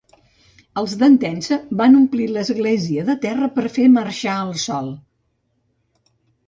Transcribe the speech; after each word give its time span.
Els 0.81 0.95
d'Entença 1.01 1.59
van 1.83 1.99
omplir 1.99 2.27
l'església 2.39 3.07
de 3.11 3.19
terra 3.27 3.53
per 3.59 3.69
fer 3.77 3.87
marxar 4.01 4.43
el 4.49 4.55
sol. 4.67 4.93